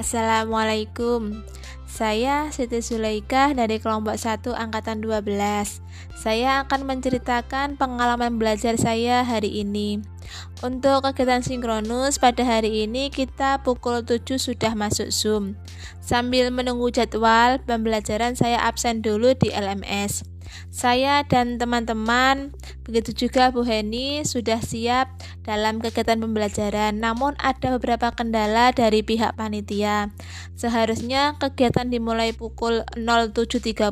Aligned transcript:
Assalamualaikum. 0.00 1.44
Saya 1.84 2.48
Siti 2.56 2.80
Zulaika 2.80 3.52
dari 3.52 3.76
kelompok 3.76 4.16
1 4.16 4.48
Angkatan 4.48 5.04
12 5.04 5.28
Saya 6.16 6.64
akan 6.64 6.88
menceritakan 6.88 7.76
pengalaman 7.76 8.40
belajar 8.40 8.80
saya 8.80 9.20
hari 9.20 9.60
ini. 9.60 10.00
Untuk 10.64 11.04
kegiatan 11.04 11.44
sinkronus 11.44 12.16
pada 12.16 12.40
hari 12.48 12.88
ini 12.88 13.12
kita 13.12 13.60
pukul 13.60 14.00
7 14.00 14.40
sudah 14.40 14.72
masuk 14.72 15.12
Zoom. 15.12 15.60
Sambil 16.00 16.48
menunggu 16.48 16.88
jadwal 16.88 17.60
pembelajaran 17.68 18.32
saya 18.40 18.56
absen 18.64 19.04
dulu 19.04 19.36
di 19.36 19.52
LMS 19.52 20.29
saya 20.70 21.26
dan 21.26 21.58
teman-teman, 21.58 22.54
begitu 22.86 23.26
juga 23.26 23.50
Bu 23.50 23.66
Heni, 23.66 24.22
sudah 24.22 24.62
siap 24.62 25.10
dalam 25.42 25.82
kegiatan 25.82 26.18
pembelajaran. 26.20 26.98
Namun, 26.98 27.34
ada 27.42 27.74
beberapa 27.76 28.14
kendala 28.14 28.70
dari 28.70 29.02
pihak 29.02 29.34
panitia. 29.34 30.14
Seharusnya 30.54 31.34
kegiatan 31.42 31.90
dimulai 31.90 32.30
pukul 32.30 32.86
07.30, 32.94 33.90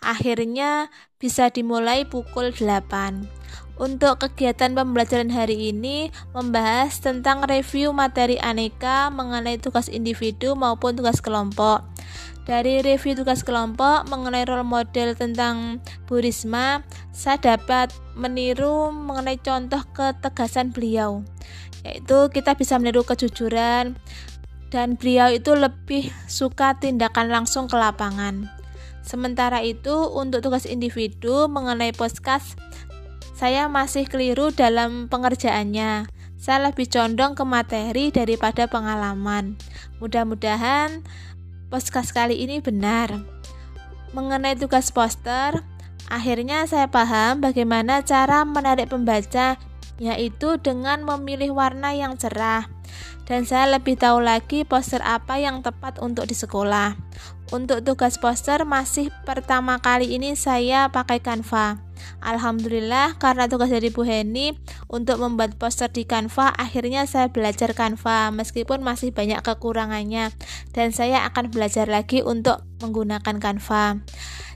akhirnya 0.00 0.88
bisa 1.20 1.52
dimulai 1.52 2.06
pukul 2.08 2.54
8. 2.54 3.40
Untuk 3.80 4.20
kegiatan 4.20 4.76
pembelajaran 4.76 5.32
hari 5.32 5.72
ini 5.72 6.12
membahas 6.36 7.00
tentang 7.00 7.48
review 7.48 7.96
materi 7.96 8.36
aneka 8.36 9.08
mengenai 9.08 9.56
tugas 9.56 9.88
individu 9.88 10.52
maupun 10.52 11.00
tugas 11.00 11.24
kelompok. 11.24 11.89
Dari 12.50 12.82
review 12.82 13.14
tugas 13.14 13.46
kelompok 13.46 14.10
mengenai 14.10 14.42
role 14.42 14.66
model 14.66 15.14
tentang 15.14 15.78
Bu 16.10 16.18
Risma, 16.18 16.82
saya 17.14 17.38
dapat 17.38 17.94
meniru 18.18 18.90
mengenai 18.90 19.38
contoh 19.38 19.78
ketegasan 19.94 20.74
beliau, 20.74 21.22
yaitu 21.86 22.26
kita 22.34 22.58
bisa 22.58 22.74
meniru 22.82 23.06
kejujuran 23.06 23.94
dan 24.74 24.98
beliau 24.98 25.30
itu 25.30 25.54
lebih 25.54 26.10
suka 26.26 26.74
tindakan 26.74 27.30
langsung 27.30 27.70
ke 27.70 27.78
lapangan. 27.78 28.50
Sementara 29.06 29.62
itu, 29.62 30.10
untuk 30.10 30.42
tugas 30.42 30.66
individu 30.66 31.46
mengenai 31.46 31.94
podcast, 31.94 32.58
saya 33.38 33.70
masih 33.70 34.10
keliru 34.10 34.50
dalam 34.50 35.06
pengerjaannya. 35.06 36.10
Saya 36.34 36.58
lebih 36.66 36.90
condong 36.90 37.38
ke 37.38 37.46
materi 37.46 38.10
daripada 38.10 38.66
pengalaman. 38.66 39.54
Mudah-mudahan 40.02 41.04
podcast 41.70 42.10
kali 42.10 42.42
ini 42.42 42.58
benar. 42.58 43.14
Mengenai 44.10 44.58
tugas 44.58 44.90
poster, 44.90 45.62
akhirnya 46.10 46.66
saya 46.66 46.90
paham 46.90 47.38
bagaimana 47.38 48.02
cara 48.02 48.42
menarik 48.42 48.90
pembaca, 48.90 49.54
yaitu 50.00 50.56
dengan 50.56 51.04
memilih 51.04 51.52
warna 51.52 51.92
yang 51.92 52.16
cerah. 52.16 52.66
Dan 53.28 53.46
saya 53.46 53.78
lebih 53.78 53.94
tahu 53.94 54.18
lagi 54.18 54.66
poster 54.66 54.98
apa 55.06 55.38
yang 55.38 55.62
tepat 55.62 56.02
untuk 56.02 56.26
di 56.26 56.34
sekolah. 56.34 56.98
Untuk 57.54 57.82
tugas 57.86 58.18
poster 58.18 58.66
masih 58.66 59.14
pertama 59.22 59.78
kali 59.78 60.18
ini 60.18 60.34
saya 60.34 60.90
pakai 60.90 61.22
Canva. 61.22 61.78
Alhamdulillah 62.24 63.20
karena 63.20 63.46
tugas 63.46 63.68
dari 63.68 63.92
Bu 63.92 64.02
Heni 64.08 64.56
untuk 64.88 65.20
membuat 65.20 65.60
poster 65.60 65.92
di 65.92 66.08
Canva 66.08 66.50
akhirnya 66.56 67.04
saya 67.04 67.28
belajar 67.28 67.76
Canva 67.76 68.32
meskipun 68.32 68.80
masih 68.80 69.12
banyak 69.12 69.44
kekurangannya 69.44 70.32
dan 70.72 70.88
saya 70.96 71.26
akan 71.28 71.52
belajar 71.52 71.86
lagi 71.86 72.24
untuk 72.24 72.64
menggunakan 72.80 73.36
Canva. 73.38 74.00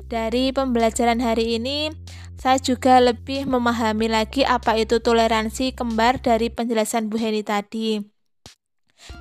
Dari 0.08 0.52
pembelajaran 0.52 1.18
hari 1.24 1.56
ini 1.58 1.90
saya 2.36 2.60
juga 2.60 3.00
lebih 3.00 3.48
memahami 3.48 4.10
lagi 4.10 4.44
apa 4.44 4.76
itu 4.76 5.00
toleransi 5.00 5.72
kembar 5.72 6.20
dari 6.20 6.52
penjelasan 6.52 7.08
Bu 7.08 7.16
Heni 7.16 7.40
tadi 7.40 8.14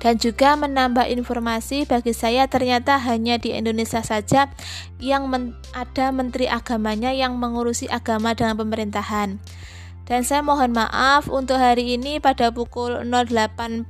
dan 0.00 0.16
juga 0.16 0.56
menambah 0.56 1.08
informasi 1.08 1.84
bagi 1.84 2.16
saya 2.16 2.48
ternyata 2.48 2.96
hanya 3.00 3.36
di 3.36 3.52
Indonesia 3.52 4.00
saja 4.00 4.48
yang 5.00 5.28
men 5.28 5.56
ada 5.76 6.08
menteri 6.12 6.48
agamanya 6.48 7.12
yang 7.12 7.36
mengurusi 7.36 7.88
agama 7.88 8.32
dengan 8.32 8.56
pemerintahan. 8.60 9.40
Dan 10.04 10.20
saya 10.20 10.44
mohon 10.44 10.76
maaf 10.76 11.32
untuk 11.32 11.56
hari 11.56 11.96
ini 11.96 12.20
pada 12.20 12.52
pukul 12.52 13.08
08.42 13.08 13.88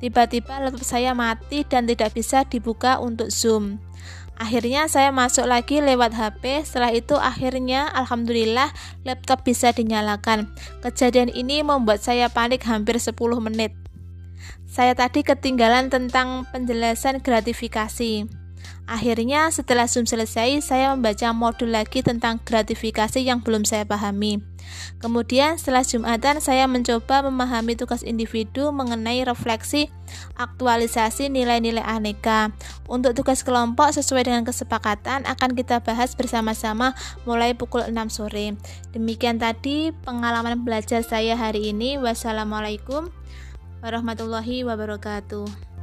tiba-tiba 0.00 0.56
laptop 0.56 0.84
saya 0.88 1.12
mati 1.12 1.68
dan 1.68 1.84
tidak 1.84 2.16
bisa 2.16 2.48
dibuka 2.48 2.96
untuk 2.96 3.28
Zoom. 3.28 3.76
Akhirnya 4.36 4.84
saya 4.84 5.08
masuk 5.16 5.48
lagi 5.48 5.80
lewat 5.80 6.12
HP. 6.12 6.68
Setelah 6.68 6.92
itu 6.92 7.16
akhirnya 7.16 7.88
alhamdulillah 7.96 8.68
laptop 9.08 9.48
bisa 9.48 9.72
dinyalakan. 9.72 10.52
Kejadian 10.84 11.32
ini 11.32 11.64
membuat 11.64 12.04
saya 12.04 12.28
panik 12.28 12.60
hampir 12.68 13.00
10 13.00 13.16
menit. 13.40 13.72
Saya 14.68 14.92
tadi 14.92 15.24
ketinggalan 15.24 15.88
tentang 15.88 16.44
penjelasan 16.52 17.24
gratifikasi. 17.24 18.45
Akhirnya 18.86 19.50
setelah 19.50 19.90
Zoom 19.90 20.06
selesai, 20.06 20.62
saya 20.62 20.94
membaca 20.94 21.34
modul 21.34 21.74
lagi 21.74 22.06
tentang 22.06 22.38
gratifikasi 22.38 23.18
yang 23.18 23.42
belum 23.42 23.66
saya 23.66 23.82
pahami. 23.82 24.38
Kemudian 25.02 25.58
setelah 25.58 25.82
Jumatan, 25.82 26.38
saya 26.38 26.70
mencoba 26.70 27.26
memahami 27.26 27.74
tugas 27.74 28.06
individu 28.06 28.70
mengenai 28.70 29.26
refleksi 29.26 29.90
aktualisasi 30.38 31.26
nilai-nilai 31.26 31.82
aneka. 31.82 32.54
Untuk 32.86 33.18
tugas 33.18 33.42
kelompok 33.42 33.90
sesuai 33.90 34.30
dengan 34.30 34.46
kesepakatan 34.46 35.26
akan 35.26 35.50
kita 35.58 35.82
bahas 35.82 36.14
bersama-sama 36.14 36.94
mulai 37.26 37.58
pukul 37.58 37.82
6 37.90 37.94
sore. 38.10 38.54
Demikian 38.94 39.42
tadi 39.42 39.90
pengalaman 40.06 40.62
belajar 40.62 41.02
saya 41.02 41.34
hari 41.34 41.74
ini. 41.74 41.98
Wassalamualaikum 41.98 43.10
warahmatullahi 43.82 44.62
wabarakatuh. 44.62 45.75